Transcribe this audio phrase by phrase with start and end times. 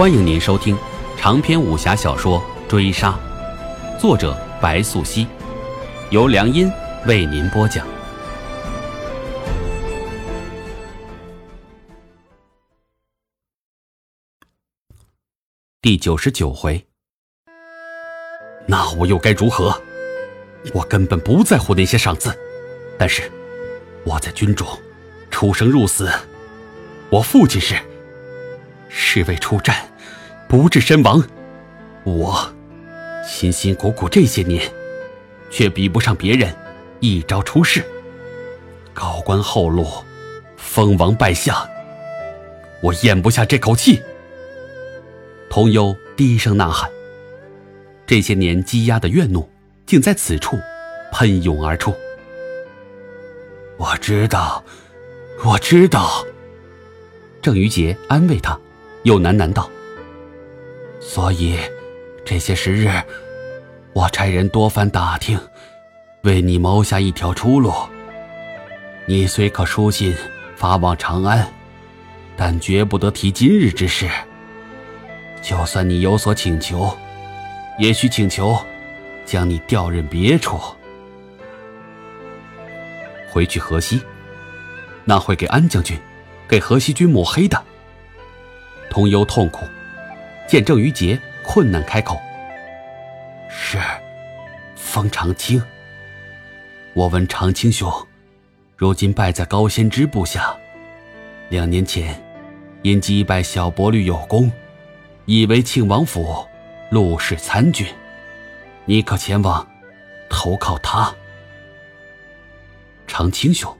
[0.00, 0.74] 欢迎您收听
[1.18, 3.20] 长篇武侠小说《追杀》，
[4.00, 5.26] 作者白素熙，
[6.08, 6.72] 由良音
[7.06, 7.86] 为您播讲。
[15.82, 16.82] 第九十九回，
[18.66, 19.78] 那我又该如何？
[20.72, 22.34] 我根本不在乎那些赏赐，
[22.98, 23.30] 但是
[24.06, 24.66] 我在军中
[25.30, 26.10] 出生入死，
[27.10, 27.76] 我父亲是
[28.88, 29.89] 是为出战，
[30.50, 31.22] 不治身亡。
[32.02, 32.52] 我
[33.24, 34.68] 辛辛苦苦这些年，
[35.48, 36.52] 却比不上别人
[36.98, 37.84] 一朝出世，
[38.92, 39.86] 高官厚禄，
[40.56, 41.56] 封王拜相，
[42.82, 44.02] 我咽不下这口气。
[45.48, 46.90] 童优低声呐喊，
[48.04, 49.48] 这些年积压的怨怒，
[49.86, 50.58] 竟在此处
[51.12, 51.94] 喷涌而出。
[53.76, 54.64] 我知道，
[55.44, 56.26] 我知道。
[57.40, 58.58] 郑余杰安慰他，
[59.04, 59.70] 又喃喃道
[61.00, 61.58] ：“所以，
[62.26, 62.90] 这些时日，
[63.94, 65.40] 我差人多番打听，
[66.22, 67.72] 为你谋下一条出路。
[69.06, 70.14] 你虽可书信
[70.54, 71.50] 发往长安，
[72.36, 74.08] 但绝不得提今日之事。”
[75.42, 76.94] 就算你有所请求，
[77.78, 78.54] 也需请求
[79.24, 80.60] 将你调任别处，
[83.30, 84.02] 回去河西，
[85.02, 85.98] 那会给安将军、
[86.46, 87.60] 给河西军抹黑的。
[88.90, 89.64] 童忧痛苦，
[90.50, 92.20] 见郑于杰困难开口
[93.48, 93.78] ：“是，
[94.74, 95.62] 封长青。
[96.92, 97.88] 我闻长青兄，
[98.76, 100.52] 如今败在高仙芝部下，
[101.50, 102.20] 两年前
[102.82, 104.50] 因击败小薄律有功。”
[105.24, 106.44] 以为庆王府
[106.90, 107.86] 陆氏参军，
[108.86, 109.64] 你可前往
[110.28, 111.14] 投靠他。
[113.06, 113.72] 长青兄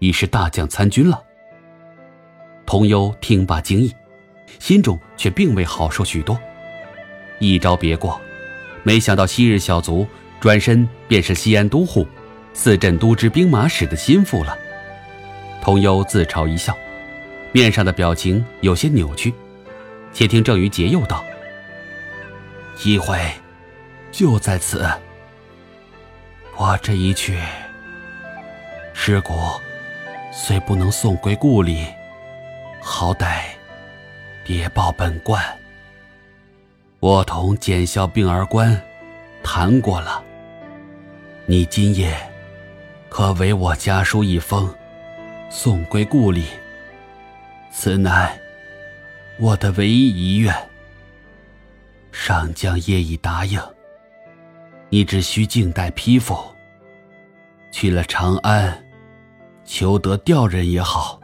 [0.00, 1.22] 已是大将参军了。
[2.66, 3.94] 童优听罢惊异，
[4.58, 6.38] 心中却并未好受许多。
[7.38, 8.20] 一朝别过，
[8.82, 10.06] 没想到昔日小卒
[10.40, 12.06] 转身便是西安都护、
[12.52, 14.56] 四镇都知兵马使的心腹了。
[15.60, 16.76] 童优自嘲一笑，
[17.52, 19.32] 面上的表情有些扭曲。
[20.12, 21.24] 且听郑于杰又道
[22.76, 23.18] ：“机会
[24.10, 24.86] 就在此。
[26.56, 27.38] 我这一去，
[28.92, 29.32] 尸骨
[30.30, 31.86] 虽不能送归故里，
[32.80, 33.44] 好歹
[34.52, 35.42] 别报本官。
[37.00, 38.78] 我同简校病儿官
[39.42, 40.22] 谈过了，
[41.46, 42.14] 你今夜
[43.08, 44.70] 可为我家书一封，
[45.48, 46.44] 送归故里。
[47.70, 48.38] 此乃……”
[49.40, 50.54] 我的唯一遗愿，
[52.12, 53.58] 上将业已答应。
[54.90, 56.38] 你只需静待批复。
[57.70, 58.84] 去了长安，
[59.64, 61.18] 求得调任也好，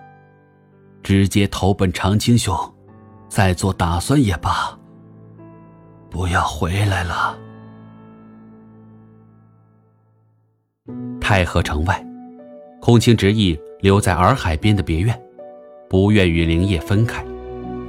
[1.02, 2.56] 直接投奔长青兄，
[3.28, 4.76] 再做打算也罢。
[6.10, 7.38] 不要回来了。
[11.20, 12.04] 太和城外，
[12.80, 15.18] 空青执意留在洱海边的别院，
[15.88, 17.22] 不愿与灵叶分开。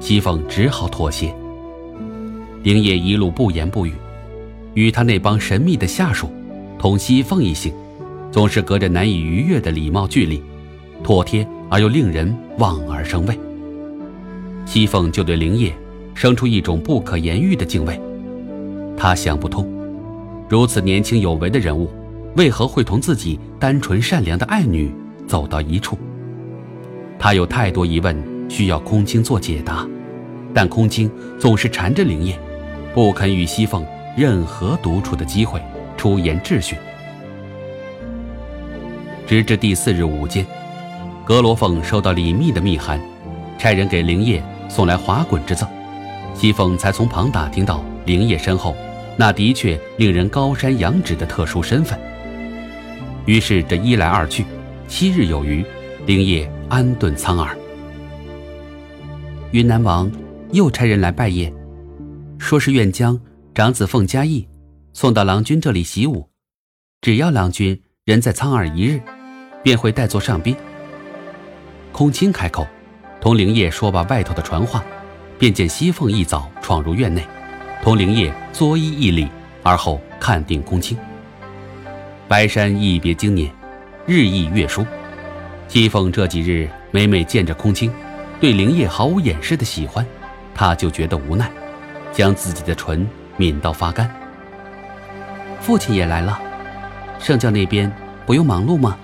[0.01, 1.33] 西凤只好妥协。
[2.61, 3.93] 灵叶一路不言不语，
[4.73, 6.29] 与他那帮神秘的下属，
[6.77, 7.73] 同西凤一行，
[8.31, 10.43] 总是隔着难以逾越的礼貌距离，
[11.01, 13.39] 妥帖而又令人望而生畏。
[14.65, 15.73] 西凤就对灵业
[16.13, 17.99] 生出一种不可言喻的敬畏。
[18.97, 19.67] 他想不通，
[20.47, 21.89] 如此年轻有为的人物，
[22.35, 24.91] 为何会同自己单纯善良的爱女
[25.27, 25.97] 走到一处？
[27.17, 28.39] 他有太多疑问。
[28.49, 29.87] 需要空青做解答，
[30.55, 32.35] 但空青总是缠着灵业，
[32.95, 33.85] 不肯与西凤
[34.17, 35.61] 任何独处的机会，
[35.95, 36.75] 出言质询。
[39.27, 40.43] 直至第四日午间，
[41.23, 42.99] 阁罗凤收到李密的密函，
[43.59, 45.67] 差人给灵叶送来滑滚之赠，
[46.33, 48.73] 西凤才从旁打听到灵叶身后
[49.17, 51.99] 那的确令人高山仰止的特殊身份。
[53.25, 54.45] 于是这一来二去，
[54.87, 55.63] 七日有余，
[56.05, 57.55] 灵叶安顿苍耳。
[59.51, 60.09] 云南王
[60.53, 61.53] 又差人来拜谒，
[62.37, 63.19] 说是愿将
[63.53, 64.47] 长子凤嘉义
[64.93, 66.29] 送到郎君这里习武，
[67.01, 69.01] 只要郎君人在苍耳一日，
[69.61, 70.55] 便会带作上宾。
[71.91, 72.65] 空青开口，
[73.21, 74.83] 同灵叶说罢外头的传话，
[75.37, 77.21] 便见西凤一早闯入院内，
[77.83, 79.27] 同灵叶作揖一礼，
[79.61, 80.97] 而后看定空青。
[82.27, 83.51] 白山一别经年，
[84.05, 84.85] 日益月疏，
[85.67, 87.91] 西凤这几日每每见着空青。
[88.39, 90.05] 对灵叶毫无掩饰的喜欢，
[90.55, 91.51] 他就觉得无奈，
[92.13, 93.05] 将自己的唇
[93.35, 94.09] 抿到发干。
[95.59, 96.39] 父亲也来了，
[97.19, 97.91] 圣教那边
[98.25, 98.97] 不用忙碌吗？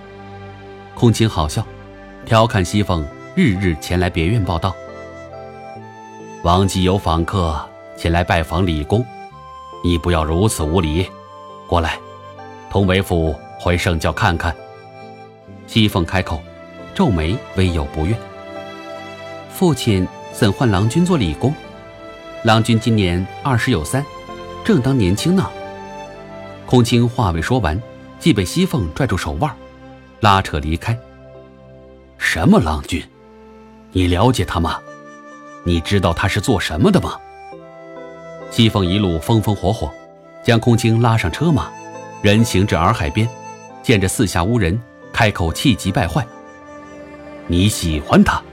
[0.94, 1.68] 空青好笑，
[2.26, 3.06] 调侃西凤
[3.38, 4.74] 日日前来别院报道。
[6.42, 7.54] 王姬有访客
[7.98, 9.06] 前来拜访李公，
[9.84, 11.06] 你不要如此无礼。
[11.68, 12.00] 过来，
[12.70, 14.56] 同为父回圣教看看。
[15.68, 16.42] 西凤开口，
[16.94, 18.16] 皱眉，微有不悦。
[19.50, 21.54] 父亲怎唤郎君做李公？
[22.44, 24.06] 郎君今年二十有三，
[24.64, 25.50] 正当年轻呢。
[26.66, 27.82] 空青话未说完，
[28.18, 29.54] 即被西凤拽住手腕，
[30.22, 30.98] 拉扯离开。
[32.18, 33.04] 什么郎君？
[33.96, 34.78] 你了解他吗？
[35.64, 37.18] 你知道他是做什么的吗？
[38.52, 39.90] 西凤一路风风火火，
[40.44, 41.72] 将空青拉上车马，
[42.22, 43.26] 人行至洱海边，
[43.82, 44.78] 见着四下无人，
[45.14, 46.28] 开口气急败坏
[47.48, 48.44] ：“你喜欢他？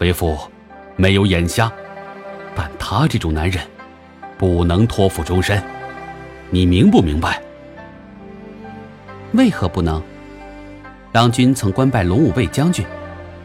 [0.00, 0.36] 为父
[0.96, 1.70] 没有眼瞎，
[2.52, 3.64] 但他这种男人，
[4.36, 5.62] 不能托付终身。
[6.50, 7.40] 你明不明白？
[9.34, 10.02] 为何不能？
[11.12, 12.84] 郎君曾官拜龙武卫将军，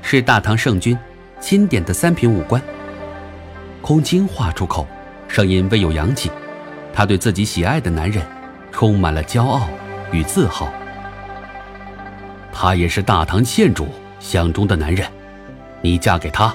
[0.02, 0.98] 是大唐圣君。”
[1.40, 2.62] 钦点的三品武官，
[3.82, 4.88] 空青话出口，
[5.28, 6.32] 声音微有扬起。
[6.94, 8.26] 他对自己喜爱的男人，
[8.72, 9.70] 充满了骄傲
[10.12, 10.68] 与自豪。
[12.52, 13.88] 他也是大唐县主
[14.20, 15.08] 相中的男人，
[15.82, 16.54] 你嫁给他，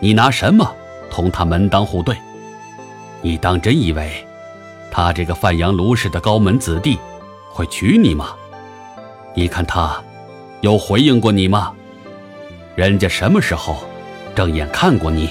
[0.00, 0.74] 你拿什么
[1.08, 2.16] 同他门当户对？
[3.22, 4.26] 你当真以为，
[4.90, 6.98] 他这个范阳卢氏的高门子弟，
[7.50, 8.34] 会娶你吗？
[9.34, 10.02] 你看他，
[10.62, 11.72] 有回应过你吗？
[12.74, 13.84] 人家什么时候？
[14.36, 15.30] 正眼看过你。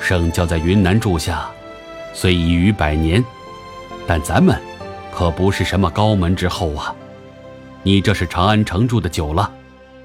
[0.00, 1.46] 圣教在云南住下，
[2.14, 3.22] 虽已逾百年，
[4.06, 4.58] 但咱们
[5.12, 6.94] 可不是什么高门之后啊！
[7.82, 9.52] 你这是长安城住的久了，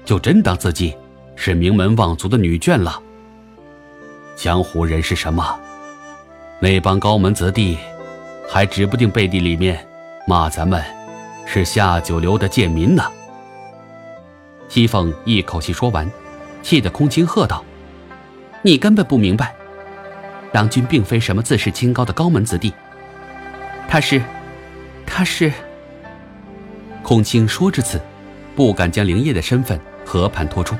[0.04, 0.94] 就真当自己
[1.34, 3.00] 是名门望族的女眷了。
[4.36, 5.58] 江湖人是什么？
[6.60, 7.78] 那帮高门子弟，
[8.46, 9.86] 还指不定背地里面
[10.26, 10.84] 骂咱们
[11.46, 13.02] 是下九流的贱民呢。
[14.68, 16.06] 西凤一口气说完，
[16.62, 17.64] 气得空青喝道。
[18.62, 19.54] 你根本不明白，
[20.52, 22.72] 郎君并非什么自视清高的高门子弟。
[23.88, 24.22] 他是，
[25.06, 25.50] 他是。
[27.02, 27.98] 空青说至此，
[28.54, 30.76] 不敢将灵叶的身份和盘托出。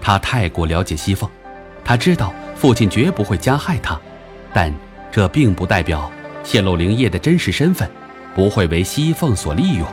[0.00, 1.28] 他太过了解西凤，
[1.84, 4.00] 他知道父亲绝不会加害他，
[4.54, 4.72] 但
[5.12, 6.10] 这并不代表
[6.42, 7.88] 泄露灵叶的真实身份
[8.34, 9.86] 不会为西凤所利用。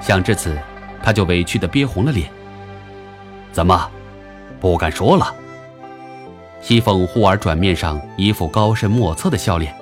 [0.00, 0.56] 想至此，
[1.02, 2.30] 他就委屈的憋红了脸。
[3.50, 3.90] 怎么，
[4.60, 5.34] 不敢说了？
[6.60, 9.74] 西凤忽而转面上一副高深莫测的笑脸，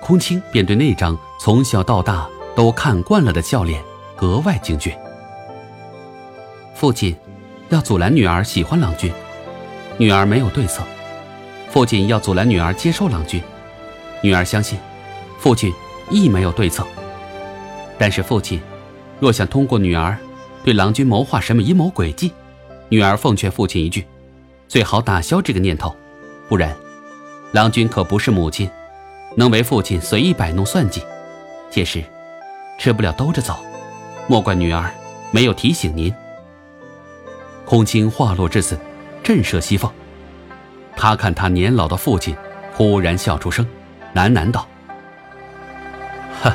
[0.00, 3.82] 空青便对那张从小到大都看惯了的笑脸
[4.14, 4.96] 格外警觉。
[6.74, 7.16] 父亲
[7.70, 9.10] 要阻拦女儿喜欢郎君，
[9.96, 10.82] 女儿没有对策；
[11.70, 13.42] 父亲要阻拦女儿接受郎君，
[14.22, 14.78] 女儿相信
[15.38, 15.72] 父亲
[16.10, 16.86] 亦没有对策。
[17.98, 18.60] 但是父亲
[19.18, 20.16] 若想通过女儿
[20.62, 22.32] 对郎君谋划什么阴谋诡计，
[22.90, 24.06] 女儿奉劝父亲一句：
[24.68, 25.94] 最好打消这个念头。
[26.48, 26.76] 不然，
[27.52, 28.68] 郎君可不是母亲，
[29.36, 31.02] 能为父亲随意摆弄算计。
[31.70, 32.04] 届时，
[32.78, 33.64] 吃不了兜着走。
[34.28, 34.92] 莫怪女儿
[35.30, 36.12] 没有提醒您。
[37.64, 38.78] 空青话落至此，
[39.22, 39.90] 震慑西凤。
[40.94, 42.36] 他看他年老的父亲，
[42.74, 43.66] 忽然笑出声，
[44.14, 44.66] 喃喃道
[46.42, 46.52] ：“呵，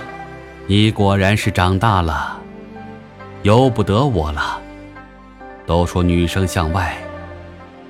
[0.67, 2.39] 你果然是长大了，
[3.41, 4.61] 由不得我了。
[5.65, 6.95] 都说女生向外，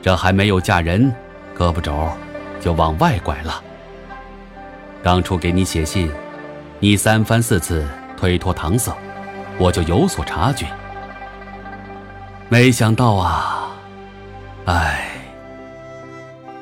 [0.02, 1.14] 这还没有嫁人。”
[1.58, 2.08] 胳膊肘
[2.62, 3.64] 就往外拐了。
[5.02, 6.12] 当初给你写信，
[6.80, 8.96] 你三番四次推脱搪塞，
[9.58, 10.68] 我就有所察觉。
[12.50, 13.70] 没想到啊，
[14.66, 15.10] 唉。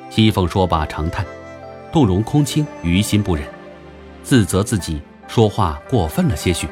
[0.09, 1.25] 西凤说罢长叹，
[1.91, 3.45] 动容空青于心不忍，
[4.23, 6.69] 自责自己说话过分了些许，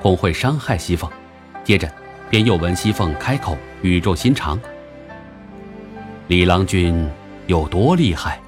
[0.00, 1.10] 恐会伤害西凤。
[1.64, 1.90] 接着
[2.30, 4.60] 便又闻西凤开口，语重心长
[6.28, 7.10] ：“李郎君。”
[7.46, 8.40] 有多厉害，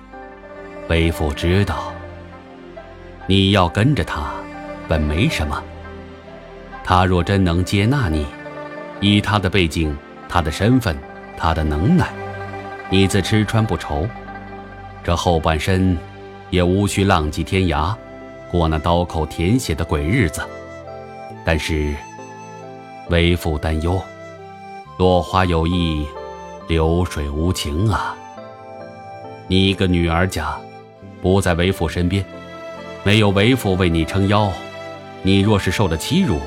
[0.89, 1.93] 为父知道。
[3.27, 4.33] 你要跟着他，
[4.89, 5.63] 本没什么。
[6.83, 8.25] 他若真能接纳你，
[9.01, 9.95] 以他的背景、
[10.29, 10.97] 他的身份、
[11.37, 12.09] 他的能耐，
[12.89, 14.07] 你自吃穿不愁。
[15.05, 15.99] 这后半生，
[16.51, 17.95] 也无需浪迹天涯，
[18.51, 20.41] 过那刀口舔血的鬼日子。
[21.45, 21.95] 但是，
[23.11, 24.01] 为父担忧，
[24.97, 26.07] 落花有意，
[26.67, 28.17] 流水无情啊。
[29.49, 30.59] 你一个女儿家，
[31.23, 32.25] 不在为父身边，
[33.05, 34.51] 没有为父为你撑腰，
[35.23, 36.41] 你若是受了欺辱，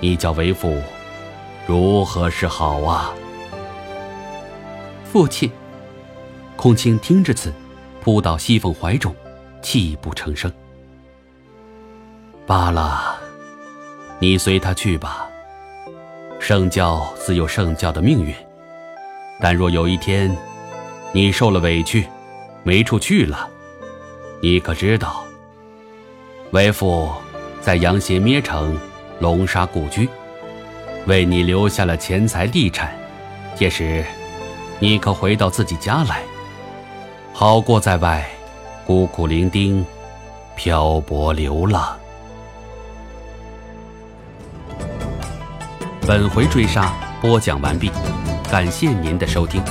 [0.00, 0.76] 你叫为父
[1.66, 3.14] 如何是好啊？
[5.04, 5.50] 父亲，
[6.56, 7.52] 空青听至此，
[8.02, 9.14] 扑到西凤怀中，
[9.62, 10.52] 泣不成声。
[12.44, 13.16] 罢了，
[14.18, 15.28] 你随他去吧。
[16.40, 18.34] 圣教自有圣教的命运，
[19.40, 20.36] 但若有一天，
[21.12, 22.04] 你受了委屈。
[22.66, 23.48] 没处去了。
[24.42, 25.24] 你可知道，
[26.50, 27.12] 为父
[27.60, 28.76] 在阳邪咩城
[29.20, 30.08] 龙沙故居，
[31.06, 32.92] 为你留下了钱财地产。
[33.54, 34.04] 届时，
[34.80, 36.24] 你可回到自己家来，
[37.32, 38.28] 好过在外
[38.84, 39.84] 孤苦伶仃、
[40.56, 41.96] 漂泊流浪。
[46.04, 47.92] 本回追杀播讲完毕，
[48.50, 49.62] 感谢您的收听。